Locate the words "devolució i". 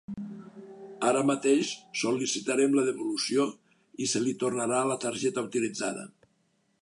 2.87-4.09